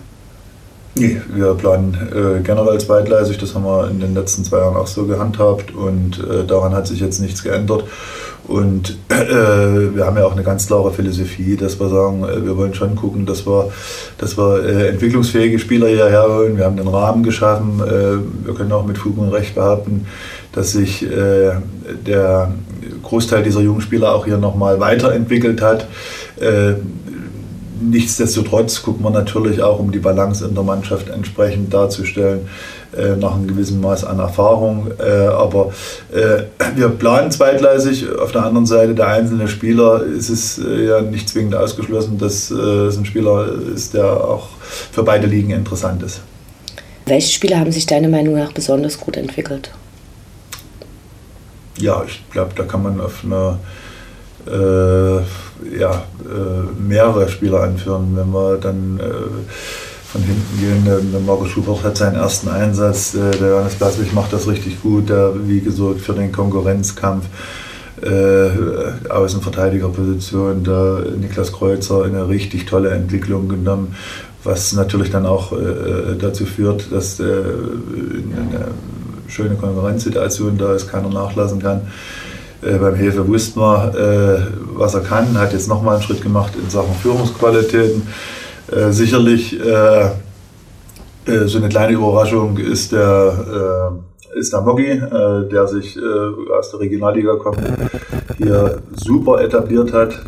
Nee, 0.98 1.20
wir 1.34 1.54
planen 1.56 1.94
äh, 2.14 2.42
generell 2.42 2.80
zweigleisig. 2.80 3.38
Das 3.38 3.54
haben 3.54 3.66
wir 3.66 3.90
in 3.90 4.00
den 4.00 4.14
letzten 4.14 4.46
zwei 4.46 4.60
Jahren 4.60 4.78
auch 4.78 4.88
so 4.88 5.06
gehandhabt 5.06 5.76
und 5.76 6.20
äh, 6.20 6.46
daran 6.46 6.74
hat 6.74 6.88
sich 6.88 7.02
jetzt 7.02 7.20
nichts 7.20 7.44
geändert. 7.44 7.84
Und 8.48 8.98
äh, 9.10 9.96
wir 9.96 10.06
haben 10.06 10.18
ja 10.18 10.26
auch 10.26 10.34
eine 10.34 10.44
ganz 10.44 10.68
klare 10.68 10.92
Philosophie, 10.92 11.56
dass 11.56 11.80
wir 11.80 11.90
sagen, 11.90 12.24
äh, 12.24 12.46
wir 12.46 12.58
wollen 12.58 12.74
schon 12.74 12.96
gucken, 12.96 13.26
dass 13.26 13.46
wir, 13.46 13.72
dass 14.18 14.38
wir 14.38 14.64
äh, 14.64 14.88
entwicklungsfähige 14.90 15.60
Spieler 15.60 15.88
hierher 15.88 16.24
holen. 16.28 16.58
Wir 16.58 16.66
haben 16.66 16.78
den 16.78 16.88
Rahmen 16.88 17.24
geschaffen. 17.24 17.82
Äh, 17.82 18.46
wir 18.46 18.54
können 18.56 18.72
auch 18.72 18.86
mit 18.86 18.98
Fug 18.98 19.18
und 19.18 19.30
Recht 19.30 19.56
behaupten, 19.56 20.06
dass 20.52 20.72
sich 20.72 21.04
äh, 21.04 21.54
der 22.06 22.54
Großteil 23.04 23.44
dieser 23.44 23.62
jungen 23.62 23.82
Spieler 23.82 24.14
auch 24.14 24.26
hier 24.26 24.38
nochmal 24.38 24.80
weiterentwickelt 24.80 25.62
hat. 25.62 25.88
Nichtsdestotrotz 27.82 28.82
gucken 28.82 29.04
wir 29.04 29.12
natürlich 29.12 29.62
auch, 29.62 29.80
um 29.80 29.92
die 29.92 30.00
Balance 30.00 30.46
in 30.46 30.56
der 30.56 30.64
Mannschaft 30.64 31.10
entsprechend 31.10 31.74
darzustellen, 31.74 32.48
äh, 32.98 33.16
nach 33.16 33.36
einem 33.36 33.48
gewissen 33.48 33.82
Maß 33.82 34.06
an 34.06 34.20
Erfahrung. 34.20 34.92
Äh, 35.00 35.28
aber 35.28 35.72
äh, 36.14 36.44
wir 36.76 36.90
planen 36.90 37.32
zweigleisig. 37.32 38.08
Auf 38.18 38.32
der 38.32 38.44
anderen 38.44 38.66
Seite 38.66 38.96
der 38.96 39.08
einzelne 39.08 39.48
Spieler 39.48 40.04
ist 40.04 40.30
es 40.30 40.58
äh, 40.60 40.86
ja 40.88 41.02
nicht 41.02 41.30
zwingend 41.30 41.56
ausgeschlossen, 41.56 42.18
dass 42.18 42.52
äh, 42.52 42.54
es 42.54 42.98
ein 42.98 43.06
Spieler 43.06 43.48
ist, 43.74 43.94
der 43.94 44.06
auch 44.06 44.50
für 44.92 45.04
beide 45.04 45.28
Ligen 45.28 45.52
interessant 45.52 46.04
ist. 46.04 46.22
Welche 47.06 47.32
Spieler 47.32 47.60
haben 47.60 47.72
sich 47.72 47.86
deiner 47.86 48.10
Meinung 48.10 48.36
nach 48.36 48.52
besonders 48.52 49.00
gut 49.00 49.16
entwickelt? 49.16 49.72
Ja, 51.78 52.04
ich 52.08 52.24
glaube, 52.32 52.52
da 52.56 52.64
kann 52.64 52.84
man 52.84 53.00
auf 53.02 53.24
eine 53.24 53.60
äh, 54.48 55.18
ja, 55.78 56.04
äh, 56.24 56.82
mehrere 56.82 57.30
Spieler 57.30 57.62
anführen. 57.62 58.14
Wenn 58.16 58.30
wir 58.30 58.58
dann 58.58 59.00
äh, 59.00 59.85
von 60.16 60.24
hinten 60.24 60.60
gehen, 60.60 61.12
der 61.12 61.20
Marco 61.20 61.46
Schubert 61.46 61.84
hat 61.84 61.98
seinen 61.98 62.16
ersten 62.16 62.48
Einsatz, 62.48 63.16
äh, 63.16 63.32
der 63.32 63.50
Johannes 63.50 63.76
Blaswig 63.76 64.14
macht 64.14 64.32
das 64.32 64.48
richtig 64.48 64.82
gut, 64.82 65.10
der 65.10 65.34
wie 65.46 65.60
gesagt 65.60 66.00
für 66.00 66.14
den 66.14 66.32
Konkurrenzkampf 66.32 67.26
äh, 68.02 69.10
Außenverteidigerposition, 69.10 70.64
der 70.64 71.04
Niklas 71.20 71.52
Kreuzer 71.52 72.06
eine 72.06 72.30
richtig 72.30 72.66
tolle 72.66 72.92
Entwicklung 72.92 73.50
genommen, 73.50 73.96
was 74.46 74.72
natürlich 74.72 75.12
dann 75.12 75.26
auch 75.26 75.52
äh, 75.52 76.16
dazu 76.18 76.46
führt, 76.46 76.94
dass 76.94 77.20
äh, 77.20 77.24
eine 77.24 78.68
schöne 79.28 79.56
Konkurrenzsituation 79.56 80.58
da 80.58 80.76
ist, 80.76 80.90
keiner 80.90 81.10
nachlassen 81.10 81.62
kann. 81.62 81.82
Äh, 82.62 82.78
beim 82.78 82.96
Hefe 82.96 83.28
wussten 83.28 83.60
wir, 83.60 83.94
äh, 83.94 84.48
was 84.78 84.94
er 84.94 85.02
kann, 85.02 85.38
hat 85.38 85.52
jetzt 85.52 85.68
nochmal 85.68 85.96
einen 85.96 86.04
Schritt 86.04 86.22
gemacht 86.22 86.54
in 86.56 86.70
Sachen 86.70 86.96
Führungsqualitäten. 87.02 88.04
Äh, 88.72 88.92
sicherlich 88.92 89.60
äh, 89.60 90.06
äh, 91.26 91.46
so 91.46 91.60
eine 91.60 91.70
kleine 91.70 91.94
Überraschung 91.94 92.58
ist 92.58 92.92
der, 92.92 93.92
äh, 94.36 94.40
ist 94.40 94.52
der 94.52 94.62
Moggi, 94.62 95.02
der 95.52 95.68
sich 95.68 95.98
aus 96.58 96.72
der 96.72 96.80
Regionalliga 96.82 97.36
kommt, 97.36 97.62
hier 98.38 98.82
super 98.92 99.42
etabliert 99.42 99.94
hat. 99.94 100.20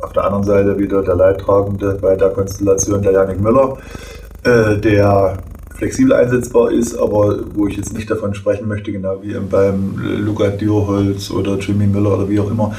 Auf 0.00 0.14
der 0.14 0.24
anderen 0.24 0.44
Seite 0.44 0.78
wieder 0.78 1.02
der 1.02 1.14
Leidtragende 1.14 1.98
bei 2.00 2.16
der 2.16 2.30
Konstellation 2.30 3.02
der 3.02 3.12
Janik 3.12 3.38
Müller, 3.38 3.76
der 4.46 5.36
flexibel 5.80 6.12
einsetzbar 6.12 6.70
ist, 6.70 6.94
aber 6.94 7.38
wo 7.54 7.66
ich 7.66 7.74
jetzt 7.74 7.94
nicht 7.94 8.10
davon 8.10 8.34
sprechen 8.34 8.68
möchte, 8.68 8.92
genau 8.92 9.22
wie 9.22 9.32
beim 9.32 9.94
Luca 9.98 10.48
Dürholz 10.48 11.30
oder 11.30 11.56
Jimmy 11.58 11.86
Müller 11.86 12.18
oder 12.18 12.28
wie 12.28 12.38
auch 12.38 12.50
immer, 12.50 12.76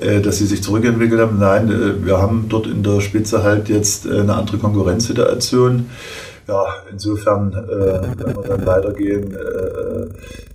äh, 0.00 0.20
dass 0.20 0.38
sie 0.38 0.46
sich 0.46 0.60
zurückentwickelt 0.60 1.20
haben. 1.20 1.38
Nein, 1.38 1.70
äh, 1.70 2.04
wir 2.04 2.18
haben 2.18 2.46
dort 2.48 2.66
in 2.66 2.82
der 2.82 3.00
Spitze 3.00 3.44
halt 3.44 3.68
jetzt 3.68 4.04
äh, 4.04 4.18
eine 4.18 4.34
andere 4.34 4.58
Konkurrenzsituation. 4.58 5.86
Ja, 6.50 6.66
insofern, 6.90 7.52
wenn 7.52 8.34
wir 8.34 8.42
dann 8.42 8.66
weitergehen, 8.66 9.36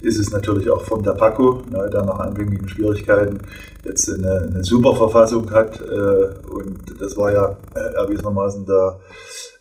ist 0.01 0.19
es 0.19 0.29
natürlich 0.29 0.69
auch 0.69 0.81
von 0.81 1.01
der 1.01 1.11
Paco, 1.11 1.61
ne, 1.71 1.89
der 1.89 2.03
nach 2.03 2.19
anfänglichen 2.19 2.67
Schwierigkeiten 2.67 3.39
jetzt 3.85 4.09
eine, 4.09 4.49
eine 4.49 4.63
super 4.63 4.93
Verfassung 4.93 5.49
hat. 5.51 5.79
und 5.79 6.79
das 6.99 7.15
war 7.15 7.31
ja 7.31 7.55
erwiesenermaßen 7.95 8.65
der 8.65 8.97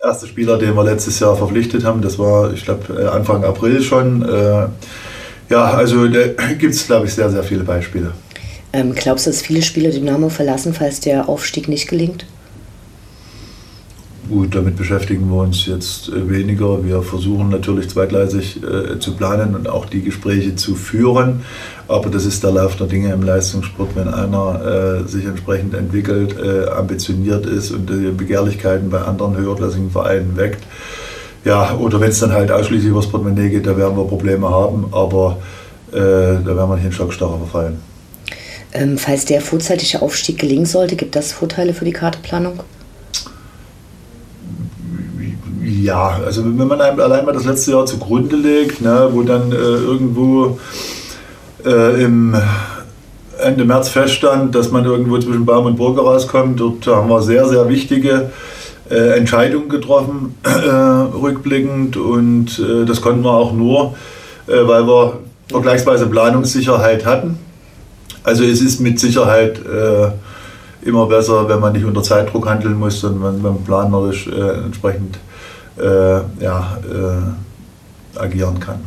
erste 0.05 0.26
Spieler, 0.26 0.59
den 0.59 0.75
wir 0.75 0.85
letztes 0.85 1.19
Jahr 1.21 1.37
verpflichtet 1.37 1.85
haben. 1.85 2.03
Das 2.03 2.19
war, 2.19 2.53
ich 2.53 2.64
glaube, 2.64 3.00
äh, 3.00 3.07
Anfang 3.07 3.45
April 3.45 3.83
schon. 3.83 4.23
Äh, 4.23 4.67
ja, 5.50 5.64
also 5.64 6.07
da 6.09 6.26
gibt 6.59 6.75
es, 6.75 6.87
glaube 6.87 7.07
ich, 7.07 7.14
sehr, 7.14 7.31
sehr 7.31 7.43
viele 7.43 7.64
Beispiele. 7.64 8.12
Ähm, 8.73 8.95
glaubst 8.95 9.26
du, 9.26 9.31
dass 9.31 9.43
viele 9.43 9.62
Spieler 9.62 9.91
Dynamo 9.91 10.29
verlassen, 10.29 10.75
falls 10.75 11.00
der 11.00 11.29
Aufstieg 11.29 11.69
nicht 11.69 11.88
gelingt? 11.88 12.26
Gut, 14.28 14.54
damit 14.54 14.76
beschäftigen 14.76 15.28
wir 15.28 15.43
uns 15.43 15.66
jetzt 15.66 16.09
äh, 16.09 16.31
weniger. 16.31 16.83
Wir 16.83 17.02
versuchen 17.02 17.50
natürlich 17.50 17.90
zweigleisig 17.90 18.62
äh, 18.62 18.99
zu 18.99 19.16
planen 19.16 19.54
und 19.54 19.69
auch 19.69 19.85
die 19.85 20.00
Gespräche 20.00 20.57
zu 20.57 20.75
führen. 20.76 21.43
Aber 21.88 22.09
das 22.09 22.25
ist 22.25 22.43
der 22.43 22.52
Lauf 22.52 22.76
der 22.76 22.87
Dinge 22.87 23.12
im 23.12 23.23
Leistungssport, 23.23 23.90
wenn 23.95 24.09
einer 24.09 25.02
äh, 25.04 25.09
sich 25.09 25.26
entsprechend 25.26 25.75
entwickelt, 25.75 26.37
äh, 26.38 26.71
ambitioniert 26.71 27.45
ist 27.45 27.71
und 27.73 27.90
die 27.90 28.12
Begehrlichkeiten 28.12 28.88
bei 28.88 29.02
anderen 29.02 29.37
höherklassigen 29.37 29.90
Vereinen 29.90 30.37
weckt. 30.37 30.62
Ja, 31.45 31.76
oder 31.76 32.00
wenn 32.00 32.09
es 32.09 32.21
dann 32.21 32.33
halt 32.33 32.50
ausschließlich 32.50 32.90
übers 32.90 33.07
Portemonnaie 33.07 33.50
geht, 33.50 33.66
da 33.66 33.76
werden 33.76 33.95
wir 33.99 34.04
Probleme 34.07 34.49
haben, 34.49 34.87
aber 34.93 35.37
äh, 35.93 35.99
da 35.99 36.47
werden 36.47 36.71
wir 36.71 36.76
nicht 36.76 36.87
in 36.87 36.93
Schockstarre 36.93 37.37
verfallen. 37.37 37.76
Ähm, 38.73 38.97
falls 38.97 39.26
der 39.26 39.43
vorzeitige 39.43 40.00
Aufstieg 40.00 40.38
gelingen 40.38 40.64
sollte, 40.64 40.97
gibt 40.97 41.14
das 41.14 41.33
Vorteile 41.33 41.75
für 41.75 41.85
die 41.85 41.93
Karteplanung? 41.93 42.61
Ja, 45.85 46.19
also 46.25 46.43
wenn 46.43 46.67
man 46.67 46.81
allein 46.81 47.26
mal 47.26 47.33
das 47.33 47.45
letzte 47.45 47.73
Jahr 47.73 47.85
zugrunde 47.85 48.37
legt, 48.37 48.81
ne, 48.81 49.11
wo 49.12 49.21
dann 49.21 49.53
äh, 49.53 49.55
irgendwo 49.55 50.59
äh, 51.62 52.03
im 52.03 52.35
Ende 53.38 53.67
März 53.67 53.91
feststand, 53.91 54.55
dass 54.55 54.71
man 54.71 54.87
irgendwo 54.87 55.19
zwischen 55.19 55.45
Baum 55.45 55.67
und 55.67 55.76
Burger 55.76 56.00
rauskommt, 56.00 56.59
dort 56.59 56.87
haben 56.87 57.11
wir 57.11 57.21
sehr, 57.21 57.47
sehr 57.47 57.69
wichtige 57.69 58.31
äh, 58.91 59.19
Entscheidungen 59.19 59.69
getroffen, 59.69 60.37
äh, 60.45 60.49
rückblickend. 60.49 61.99
Und 61.99 62.59
äh, 62.59 62.87
das 62.87 63.03
konnten 63.03 63.23
wir 63.23 63.35
auch 63.35 63.53
nur, 63.53 63.95
äh, 64.47 64.67
weil 64.67 64.87
wir 64.87 65.19
vergleichsweise 65.50 66.07
Planungssicherheit 66.07 67.05
hatten. 67.05 67.38
Also 68.23 68.43
es 68.43 68.62
ist 68.62 68.81
mit 68.81 68.99
Sicherheit 68.99 69.61
immer 70.81 71.05
besser, 71.05 71.47
wenn 71.47 71.61
man 71.61 71.75
nicht 71.75 71.85
unter 71.85 72.03
Zeitdruck 72.03 72.49
handeln 72.49 72.79
muss, 72.79 73.00
sondern 73.00 73.35
wenn 73.35 73.53
man 73.53 73.64
planerisch 73.64 74.29
entsprechend 74.29 75.17
äh, 75.17 75.34
ja, 75.76 76.78
äh, 76.83 78.19
agieren 78.19 78.61
kann. 78.61 78.81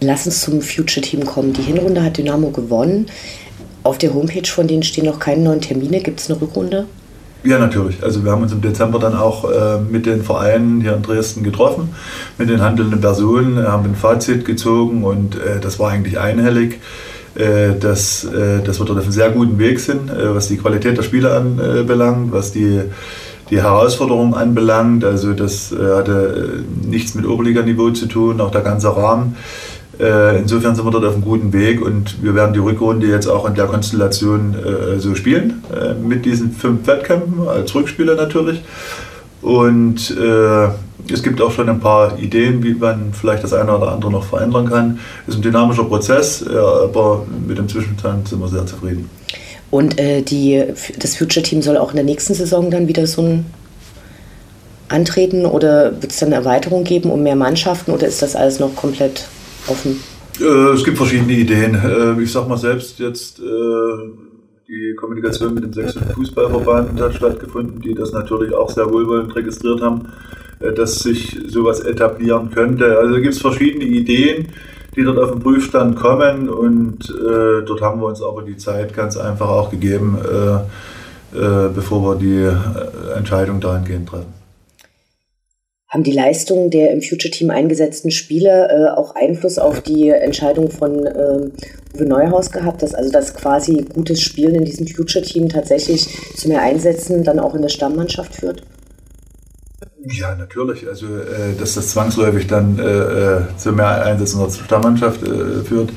Lass 0.00 0.26
uns 0.26 0.40
zum 0.40 0.60
Future 0.62 1.00
Team 1.00 1.24
kommen. 1.24 1.52
Die 1.52 1.62
Hinrunde 1.62 2.02
hat 2.02 2.16
Dynamo 2.16 2.50
gewonnen. 2.50 3.06
Auf 3.82 3.98
der 3.98 4.14
Homepage 4.14 4.48
von 4.48 4.68
denen 4.68 4.82
stehen 4.82 5.06
noch 5.06 5.18
keine 5.18 5.42
neuen 5.42 5.60
Termine. 5.60 6.00
Gibt 6.00 6.20
es 6.20 6.30
eine 6.30 6.40
Rückrunde? 6.40 6.86
Ja, 7.44 7.58
natürlich. 7.58 8.02
Also 8.02 8.24
wir 8.24 8.32
haben 8.32 8.42
uns 8.42 8.52
im 8.52 8.60
Dezember 8.60 8.98
dann 8.98 9.16
auch 9.16 9.50
äh, 9.50 9.78
mit 9.78 10.06
den 10.06 10.22
Vereinen 10.22 10.80
hier 10.80 10.94
in 10.94 11.02
Dresden 11.02 11.44
getroffen, 11.44 11.90
mit 12.36 12.50
den 12.50 12.60
handelnden 12.60 13.00
Personen, 13.00 13.64
haben 13.66 13.84
ein 13.84 13.94
Fazit 13.94 14.44
gezogen 14.44 15.04
und 15.04 15.36
äh, 15.36 15.60
das 15.60 15.78
war 15.78 15.90
eigentlich 15.90 16.18
einhellig, 16.18 16.80
äh, 17.36 17.78
dass, 17.78 18.24
äh, 18.24 18.60
dass 18.64 18.80
wir 18.80 18.86
dort 18.86 18.98
auf 18.98 19.04
einem 19.04 19.12
sehr 19.12 19.30
guten 19.30 19.58
Weg 19.58 19.78
sind, 19.78 20.10
äh, 20.10 20.34
was 20.34 20.48
die 20.48 20.56
Qualität 20.56 20.98
der 20.98 21.04
Spiele 21.04 21.32
anbelangt, 21.32 22.32
was 22.32 22.50
die 22.50 22.80
die 23.50 23.62
Herausforderungen 23.62 24.34
anbelangt. 24.34 25.04
Also 25.04 25.32
das 25.32 25.72
äh, 25.72 25.76
hatte 25.96 26.64
äh, 26.64 26.86
nichts 26.88 27.14
mit 27.14 27.26
Oberliganiveau 27.26 27.90
zu 27.90 28.06
tun, 28.06 28.40
auch 28.40 28.50
der 28.50 28.60
ganze 28.62 28.94
Rahmen. 28.94 29.36
Äh, 29.98 30.38
insofern 30.38 30.74
sind 30.74 30.84
wir 30.84 30.90
dort 30.90 31.04
auf 31.04 31.14
einem 31.14 31.24
guten 31.24 31.52
Weg 31.52 31.80
und 31.82 32.22
wir 32.22 32.34
werden 32.34 32.52
die 32.52 32.60
Rückrunde 32.60 33.06
jetzt 33.06 33.26
auch 33.26 33.48
in 33.48 33.54
der 33.54 33.66
Konstellation 33.66 34.54
so 34.98 35.16
spielen, 35.16 35.64
mit 36.06 36.24
diesen 36.24 36.52
fünf 36.52 36.86
Wettkämpfen, 36.86 37.48
als 37.48 37.74
Rückspieler 37.74 38.14
natürlich. 38.14 38.62
Und 39.42 40.16
es 41.10 41.22
gibt 41.24 41.42
auch 41.42 41.50
schon 41.50 41.68
ein 41.68 41.80
paar 41.80 42.16
Ideen, 42.16 42.62
wie 42.62 42.74
man 42.74 43.12
vielleicht 43.12 43.42
das 43.42 43.52
eine 43.52 43.76
oder 43.76 43.90
andere 43.90 44.12
noch 44.12 44.22
verändern 44.22 44.68
kann. 44.68 45.00
Es 45.26 45.34
ist 45.34 45.40
ein 45.40 45.42
dynamischer 45.42 45.84
Prozess, 45.84 46.46
aber 46.46 47.26
mit 47.48 47.58
dem 47.58 47.68
Zwischenstand 47.68 48.28
sind 48.28 48.40
wir 48.40 48.46
sehr 48.46 48.66
zufrieden. 48.66 49.10
Und 49.70 50.00
äh, 50.00 50.22
die, 50.22 50.64
das 50.98 51.16
Future 51.16 51.42
Team 51.42 51.62
soll 51.62 51.76
auch 51.76 51.90
in 51.90 51.96
der 51.96 52.04
nächsten 52.04 52.34
Saison 52.34 52.70
dann 52.70 52.88
wieder 52.88 53.06
so 53.06 53.22
ein 53.22 53.46
antreten 54.88 55.44
oder 55.44 55.92
wird 56.00 56.12
es 56.12 56.18
dann 56.18 56.28
eine 56.28 56.36
Erweiterung 56.36 56.84
geben 56.84 57.10
um 57.10 57.22
mehr 57.22 57.36
Mannschaften 57.36 57.90
oder 57.92 58.06
ist 58.06 58.22
das 58.22 58.34
alles 58.34 58.58
noch 58.58 58.74
komplett 58.74 59.26
offen? 59.66 60.00
Äh, 60.40 60.44
es 60.44 60.84
gibt 60.84 60.96
verschiedene 60.96 61.32
Ideen. 61.32 61.74
Äh, 61.74 62.22
ich 62.22 62.32
sag 62.32 62.48
mal 62.48 62.56
selbst 62.56 62.98
jetzt, 62.98 63.38
äh, 63.38 63.42
die 64.66 64.94
Kommunikation 64.96 65.54
mit 65.54 65.64
dem 65.64 65.72
sächsischen 65.72 66.08
Fußballverband 66.08 67.00
hat 67.00 67.14
stattgefunden, 67.14 67.80
die 67.80 67.94
das 67.94 68.12
natürlich 68.12 68.54
auch 68.54 68.70
sehr 68.70 68.90
wohlwollend 68.90 69.34
registriert 69.34 69.82
haben, 69.82 70.08
äh, 70.60 70.72
dass 70.72 71.00
sich 71.00 71.38
sowas 71.46 71.80
etablieren 71.80 72.50
könnte. 72.50 72.98
Also 72.98 73.16
gibt 73.16 73.34
es 73.34 73.40
verschiedene 73.40 73.84
Ideen 73.84 74.48
die 74.98 75.04
dort 75.04 75.18
auf 75.18 75.30
den 75.30 75.40
Prüfstand 75.40 75.94
kommen 75.94 76.48
und 76.48 77.08
äh, 77.08 77.64
dort 77.64 77.80
haben 77.80 78.00
wir 78.00 78.08
uns 78.08 78.20
aber 78.20 78.42
die 78.42 78.56
Zeit 78.56 78.92
ganz 78.92 79.16
einfach 79.16 79.48
auch 79.48 79.70
gegeben, 79.70 80.18
äh, 80.24 81.38
äh, 81.38 81.68
bevor 81.72 82.02
wir 82.02 82.16
die 82.16 82.42
äh, 82.42 83.16
Entscheidung 83.16 83.60
dahingehend 83.60 84.08
treffen. 84.08 84.34
Haben 85.88 86.02
die 86.02 86.12
Leistungen 86.12 86.70
der 86.70 86.90
im 86.90 87.00
Future-Team 87.00 87.50
eingesetzten 87.50 88.10
Spieler 88.10 88.70
äh, 88.70 88.98
auch 88.98 89.14
Einfluss 89.14 89.58
auf 89.58 89.80
die 89.82 90.10
Entscheidung 90.10 90.68
von 90.68 91.06
äh, 91.06 91.48
Uwe 91.94 92.04
Neuhaus 92.04 92.50
gehabt, 92.50 92.82
dass 92.82 92.92
also 92.92 93.10
das 93.12 93.34
quasi 93.34 93.86
gutes 93.94 94.20
Spielen 94.20 94.56
in 94.56 94.64
diesem 94.64 94.88
Future-Team 94.88 95.48
tatsächlich 95.48 96.08
zu 96.36 96.48
mehr 96.48 96.60
Einsätzen 96.60 97.22
dann 97.22 97.38
auch 97.38 97.54
in 97.54 97.62
der 97.62 97.68
Stammmannschaft 97.68 98.34
führt? 98.34 98.64
Ja, 100.10 100.34
natürlich. 100.34 100.88
Also, 100.88 101.06
äh, 101.06 101.54
dass 101.58 101.74
das 101.74 101.88
zwangsläufig 101.88 102.46
dann 102.46 102.78
äh, 102.78 102.82
äh 102.82 103.40
zu 103.56 103.72
mehr 103.72 104.04
Einsätzen 104.04 104.40
der 104.40 104.50
Stammmannschaft 104.50 105.22
äh, 105.22 105.62
führt, 105.64 105.90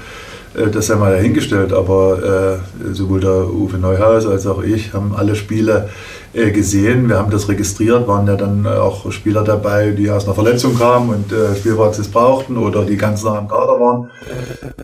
äh, 0.55 0.69
das 0.69 0.87
sei 0.87 0.95
mal 0.95 1.13
dahingestellt. 1.13 1.71
Aber 1.71 2.59
äh, 2.89 2.93
sowohl 2.93 3.21
der 3.21 3.49
Uwe 3.49 3.77
Neuhaus 3.77 4.25
als 4.25 4.45
auch 4.47 4.63
ich 4.63 4.93
haben 4.93 5.15
alle 5.15 5.35
Spiele 5.35 5.89
gesehen. 6.33 7.09
Wir 7.09 7.17
haben 7.17 7.29
das 7.29 7.49
registriert, 7.49 8.07
waren 8.07 8.25
ja 8.25 8.37
dann 8.37 8.65
auch 8.65 9.11
Spieler 9.11 9.43
dabei, 9.43 9.91
die 9.91 10.09
aus 10.09 10.23
einer 10.23 10.33
Verletzung 10.33 10.77
kamen 10.77 11.09
und 11.09 11.57
Spielpraxis 11.57 12.07
brauchten 12.07 12.55
oder 12.55 12.85
die 12.85 12.95
ganz 12.95 13.21
nah 13.25 13.37
am 13.37 13.49
Kader 13.49 13.77
waren. 13.81 14.09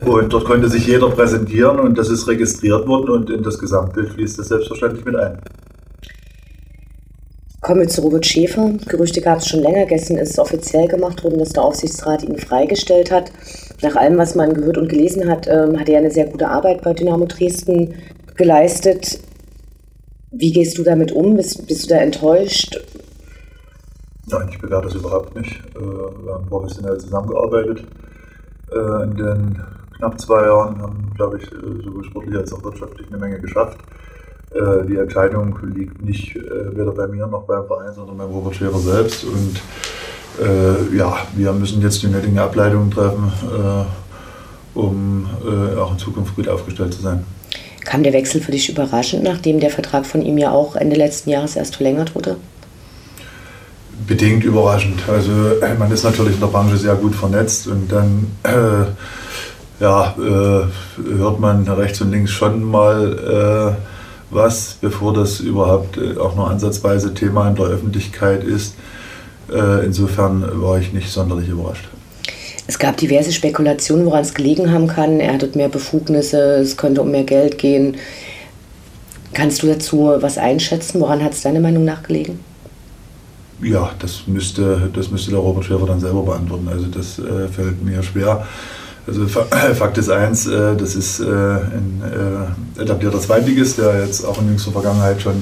Und 0.06 0.34
dort 0.34 0.44
konnte 0.44 0.68
sich 0.68 0.86
jeder 0.88 1.10
präsentieren 1.10 1.80
und 1.80 1.98
das 1.98 2.10
ist 2.10 2.28
registriert 2.28 2.86
worden 2.86 3.12
und 3.12 3.30
in 3.30 3.44
das 3.44 3.58
Gesamtbild 3.60 4.10
fließt 4.10 4.40
das 4.40 4.50
selbstverständlich 4.50 5.06
mit 5.06 5.16
ein. 5.16 5.40
Kommen 7.68 7.82
wir 7.82 7.90
zu 7.90 8.00
Robert 8.00 8.26
Schäfer. 8.26 8.76
Gerüchte 8.88 9.20
gab 9.20 9.40
es 9.40 9.48
schon 9.50 9.60
länger. 9.60 9.86
Gestern 9.88 10.16
ist 10.16 10.30
es 10.30 10.40
offiziell 10.40 10.88
gemacht 10.88 11.22
worden, 11.26 11.38
dass 11.38 11.50
der 11.50 11.64
Aufsichtsrat 11.64 12.24
ihn 12.24 12.38
freigestellt 12.38 13.12
hat. 13.12 13.30
Nach 13.82 13.94
allem, 13.98 14.18
was 14.18 14.36
man 14.36 14.54
gehört 14.54 14.78
und 14.78 14.88
gelesen 14.88 15.30
hat, 15.30 15.48
ähm, 15.48 15.78
hat 15.78 15.90
er 15.90 15.98
eine 15.98 16.10
sehr 16.10 16.28
gute 16.28 16.48
Arbeit 16.48 16.82
bei 16.82 16.94
Dynamo 16.94 17.26
Dresden 17.26 17.94
geleistet. 18.38 19.20
Wie 20.32 20.54
gehst 20.54 20.78
du 20.78 20.84
damit 20.84 21.12
um? 21.12 21.36
Bist, 21.36 21.68
bist 21.68 21.84
du 21.84 21.90
da 21.90 22.00
enttäuscht? 22.00 22.80
Nein, 24.28 24.48
ich 24.50 24.62
bewerte 24.62 24.88
das 24.88 24.96
überhaupt 24.96 25.36
nicht. 25.36 25.60
Äh, 25.76 25.82
wir 25.82 26.36
haben 26.36 26.46
professionell 26.46 26.98
zusammengearbeitet 26.98 27.84
äh, 28.72 29.04
in 29.04 29.18
den 29.18 29.62
knapp 29.98 30.18
zwei 30.22 30.46
Jahren, 30.46 30.82
haben, 30.82 31.12
glaube 31.18 31.38
ich, 31.38 31.50
sowohl 31.84 32.06
sportlich 32.06 32.38
als 32.38 32.54
auch 32.54 32.64
wirtschaftlich 32.64 33.10
eine 33.10 33.18
Menge 33.18 33.42
geschafft. 33.42 33.78
Die 34.50 34.96
Entscheidung 34.96 35.58
liegt 35.76 36.04
nicht 36.04 36.36
weder 36.36 36.92
bei 36.92 37.08
mir 37.08 37.28
noch 37.28 37.44
beim 37.44 37.68
Verein, 37.68 37.94
sondern 37.94 38.18
beim 38.18 38.30
Robert 38.30 38.56
Schäfer 38.56 38.80
selbst. 38.80 39.24
Und 39.26 39.60
ja, 40.96 41.18
wir 41.36 41.52
müssen 41.54 41.82
jetzt 41.82 42.02
die 42.02 42.08
nötigen 42.08 42.40
Ableitungen 42.40 42.90
treffen, 42.90 43.32
um 44.74 45.28
auch 45.78 45.92
in 45.92 45.98
Zukunft 45.98 46.36
gut 46.36 46.48
aufgestellt 46.48 46.94
zu 46.94 47.02
sein. 47.02 47.26
Kam 47.88 48.04
der 48.04 48.12
Wechsel 48.12 48.42
für 48.42 48.52
dich 48.52 48.68
überraschend, 48.70 49.24
nachdem 49.24 49.62
der 49.62 49.70
Vertrag 49.70 50.06
von 50.06 50.22
ihm 50.22 50.38
ja 50.38 50.52
auch 50.52 50.76
Ende 50.76 50.98
letzten 50.98 51.30
Jahres 51.30 51.56
erst 51.56 51.78
verlängert 51.78 52.16
wurde? 52.16 52.36
Bedingt 54.06 54.44
überraschend. 54.44 55.02
Also 55.08 55.32
äh, 55.62 55.74
man 55.76 55.90
ist 55.90 56.04
natürlich 56.04 56.34
in 56.34 56.42
der 56.42 56.48
Branche 56.48 56.76
sehr 56.76 56.96
gut 56.96 57.16
vernetzt 57.16 57.66
und 57.68 57.90
dann 57.90 58.28
äh, 58.44 58.88
ja, 59.80 60.16
äh, 60.18 60.66
hört 61.18 61.40
man 61.40 61.66
rechts 61.66 62.02
und 62.02 62.12
links 62.12 62.32
schon 62.32 62.62
mal 62.62 63.78
äh, 63.78 63.97
was, 64.30 64.78
bevor 64.82 65.14
das 65.14 65.40
überhaupt 65.40 65.98
äh, 65.98 66.18
auch 66.18 66.36
nur 66.36 66.50
ansatzweise 66.50 67.14
Thema 67.14 67.48
in 67.48 67.56
der 67.56 67.66
Öffentlichkeit 67.66 68.44
ist. 68.44 68.76
Äh, 69.52 69.86
insofern 69.86 70.44
war 70.62 70.80
ich 70.80 70.94
nicht 70.94 71.10
sonderlich 71.10 71.50
überrascht. 71.50 71.88
Es 72.68 72.78
gab 72.78 72.98
diverse 72.98 73.32
Spekulationen, 73.32 74.06
woran 74.06 74.22
es 74.22 74.34
gelegen 74.34 74.72
haben 74.72 74.88
kann. 74.88 75.22
Er 75.22 75.34
hat 75.34 75.56
mehr 75.56 75.70
Befugnisse, 75.70 76.58
es 76.58 76.76
könnte 76.76 77.02
um 77.02 77.12
mehr 77.12 77.24
Geld 77.24 77.58
gehen. 77.58 77.96
Kannst 79.34 79.64
du 79.64 79.68
dazu 79.68 80.12
was 80.20 80.38
einschätzen? 80.38 81.00
Woran 81.00 81.24
hat 81.24 81.34
es 81.34 81.42
deiner 81.42 81.62
Meinung 81.62 81.86
nach 81.86 82.04
gelegen? 82.04 82.40
Ja, 83.62 83.92
das 84.00 84.28
müsste, 84.28 84.90
das 84.94 85.10
müsste 85.10 85.32
der 85.32 85.40
Robert 85.40 85.66
Schäfer 85.66 85.86
dann 85.86 86.00
selber 86.00 86.24
beantworten. 86.24 86.68
Also 86.68 86.86
das 86.88 87.18
äh, 87.20 87.48
fällt 87.48 87.84
mir 87.84 88.04
schwer. 88.04 88.46
Also 89.08 89.26
Fakt 89.28 89.98
ist 89.98 90.10
eins, 90.10 90.48
äh, 90.48 90.76
das 90.76 90.96
ist 90.96 91.20
äh, 91.20 91.24
ein 91.26 92.04
äh, 92.78 92.82
etablierter 92.82 93.20
Zweitligist, 93.20 93.78
der 93.78 94.06
jetzt 94.06 94.26
auch 94.26 94.40
in 94.42 94.50
jüngster 94.50 94.72
Vergangenheit 94.72 95.22
schon 95.22 95.42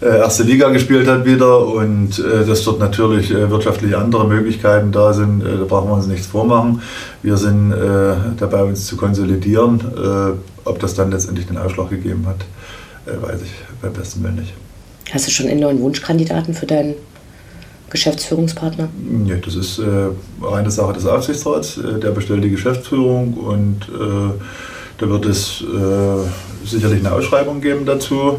erste 0.00 0.42
Liga 0.42 0.68
gespielt 0.68 1.08
hat 1.08 1.24
wieder 1.24 1.66
und 1.66 2.18
dass 2.18 2.64
dort 2.64 2.78
natürlich 2.78 3.30
wirtschaftlich 3.30 3.96
andere 3.96 4.26
Möglichkeiten 4.26 4.92
da 4.92 5.14
sind, 5.14 5.42
da 5.42 5.64
brauchen 5.66 5.88
wir 5.88 5.94
uns 5.94 6.08
nichts 6.08 6.26
vormachen. 6.26 6.82
Wir 7.22 7.38
sind 7.38 7.72
dabei, 8.38 8.64
uns 8.64 8.84
zu 8.84 8.98
konsolidieren. 8.98 9.80
Ob 10.64 10.78
das 10.80 10.94
dann 10.94 11.10
letztendlich 11.10 11.46
den 11.46 11.56
Ausschlag 11.56 11.88
gegeben 11.88 12.26
hat, 12.26 12.44
weiß 13.06 13.40
ich 13.42 13.52
beim 13.80 13.94
besten 13.94 14.22
Willen 14.24 14.34
nicht. 14.34 14.52
Hast 15.10 15.26
du 15.26 15.30
schon 15.30 15.46
einen 15.46 15.60
neuen 15.60 15.80
Wunschkandidaten 15.80 16.52
für 16.52 16.66
deinen 16.66 16.96
Geschäftsführungspartner? 17.94 18.88
Nee, 18.96 19.40
das 19.44 19.54
ist 19.54 19.80
reine 20.42 20.70
Sache 20.70 20.92
des 20.92 21.06
Aufsichtsrats. 21.06 21.80
der 22.02 22.10
bestellt 22.10 22.44
die 22.44 22.50
Geschäftsführung 22.50 23.34
und 23.34 23.88
da 24.98 25.08
wird 25.08 25.26
es 25.26 25.64
sicherlich 26.64 27.00
eine 27.00 27.12
Ausschreibung 27.12 27.60
geben 27.60 27.86
dazu. 27.86 28.38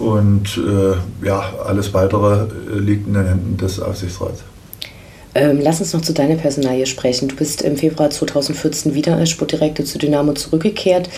Und 0.00 0.56
äh, 0.56 1.26
ja, 1.26 1.52
alles 1.64 1.92
Weitere 1.92 2.44
äh, 2.44 2.78
liegt 2.78 3.06
in 3.06 3.14
den 3.14 3.26
Händen 3.26 3.56
des 3.58 3.80
Aufsichtsrats. 3.80 4.40
Ähm, 5.34 5.60
lass 5.62 5.80
uns 5.80 5.92
noch 5.92 6.00
zu 6.00 6.14
deiner 6.14 6.36
Personalie 6.36 6.86
sprechen. 6.86 7.28
Du 7.28 7.36
bist 7.36 7.62
im 7.62 7.76
Februar 7.76 8.10
2014 8.10 8.94
wieder 8.94 9.16
als 9.16 9.30
Sportdirektor 9.30 9.84
zu 9.84 9.98
Dynamo 9.98 10.32
zurückgekehrt. 10.32 11.10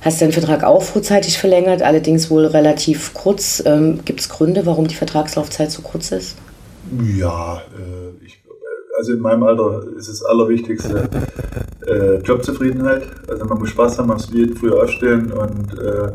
Hast 0.00 0.22
deinen 0.22 0.32
Vertrag 0.32 0.62
auch 0.64 0.82
vorzeitig 0.82 1.38
verlängert, 1.38 1.82
allerdings 1.82 2.30
wohl 2.30 2.46
relativ 2.46 3.14
kurz. 3.14 3.62
Ähm, 3.66 4.00
Gibt 4.04 4.20
es 4.20 4.28
Gründe, 4.28 4.64
warum 4.64 4.86
die 4.86 4.94
Vertragslaufzeit 4.94 5.72
so 5.72 5.82
kurz 5.82 6.12
ist? 6.12 6.36
Ja, 7.16 7.62
äh, 7.76 8.24
ich, 8.24 8.42
also 8.98 9.12
in 9.12 9.20
meinem 9.20 9.42
Alter 9.42 9.84
ist 9.96 10.08
das 10.08 10.24
Allerwichtigste 10.24 11.08
äh, 11.86 12.16
Jobzufriedenheit. 12.18 13.02
Also 13.28 13.44
man 13.44 13.58
muss 13.58 13.70
Spaß 13.70 13.98
haben, 13.98 14.08
man 14.08 14.16
muss 14.16 14.30
früh 14.58 14.70
aufstehen 14.70 15.32
und 15.32 15.78
äh, 15.78 16.12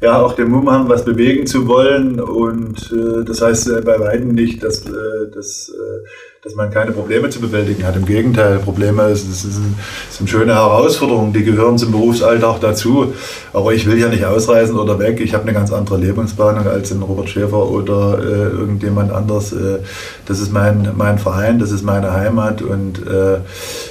ja 0.00 0.20
auch 0.20 0.34
den 0.34 0.50
Mumm 0.50 0.70
haben, 0.70 0.88
was 0.88 1.04
bewegen 1.04 1.46
zu 1.46 1.66
wollen. 1.66 2.20
Und 2.20 2.92
äh, 2.92 3.24
das 3.24 3.42
heißt 3.42 3.68
äh, 3.70 3.80
bei 3.82 3.98
weitem 3.98 4.28
nicht, 4.34 4.62
dass, 4.62 4.86
äh, 4.86 5.30
dass, 6.46 6.54
man 6.54 6.70
keine 6.70 6.92
Probleme 6.92 7.28
zu 7.28 7.40
bewältigen 7.40 7.84
hat. 7.84 7.96
Im 7.96 8.06
Gegenteil, 8.06 8.60
Probleme 8.60 9.02
das 9.02 9.24
ist, 9.24 9.42
sind 9.42 10.30
schöne 10.30 10.54
Herausforderungen, 10.54 11.32
die 11.32 11.42
gehören 11.42 11.76
zum 11.76 11.90
Berufsalltag 11.90 12.60
dazu. 12.60 13.14
Aber 13.52 13.74
ich 13.74 13.84
will 13.84 13.98
ja 13.98 14.08
nicht 14.08 14.24
ausreisen 14.24 14.78
oder 14.78 15.00
weg. 15.00 15.20
Ich 15.20 15.34
habe 15.34 15.42
eine 15.42 15.52
ganz 15.52 15.72
andere 15.72 15.98
Lebensplanung 15.98 16.68
als 16.68 16.92
in 16.92 17.02
Robert 17.02 17.30
Schäfer 17.30 17.68
oder 17.68 18.20
äh, 18.20 18.56
irgendjemand 18.56 19.10
anders. 19.10 19.52
Äh, 19.52 19.80
das 20.26 20.38
ist 20.38 20.52
mein, 20.52 20.92
mein 20.96 21.18
Verein, 21.18 21.58
das 21.58 21.72
ist 21.72 21.82
meine 21.82 22.12
Heimat. 22.12 22.62
Und 22.62 23.04
äh, 23.04 23.38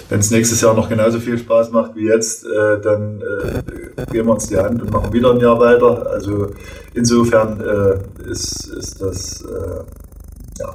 wenn 0.07 0.19
es 0.21 0.31
nächstes 0.31 0.61
Jahr 0.61 0.75
noch 0.75 0.87
genauso 0.87 1.19
viel 1.19 1.37
Spaß 1.37 1.71
macht 1.71 1.97
wie 1.97 2.07
jetzt, 2.07 2.45
äh, 2.45 2.79
dann 2.81 3.21
äh, 3.21 4.05
geben 4.13 4.29
wir 4.29 4.33
uns 4.33 4.47
die 4.47 4.57
Hand 4.57 4.81
und 4.81 4.93
machen 4.93 5.11
wieder 5.11 5.31
ein 5.31 5.41
Jahr 5.41 5.59
weiter. 5.59 6.07
Also 6.09 6.51
insofern 6.93 7.61
ist, 8.29 8.67
ist 8.67 9.01
das 9.01 9.43
ja, 10.57 10.73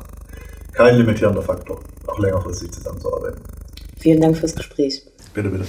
kein 0.80 0.96
limitierender 0.96 1.42
Faktor, 1.42 1.78
auch 2.06 2.18
längerfristig 2.18 2.72
zusammenzuarbeiten. 2.72 3.42
Vielen 3.98 4.20
Dank 4.22 4.38
fürs 4.38 4.54
Gespräch. 4.54 5.02
Bitte, 5.34 5.50
bitte. 5.50 5.66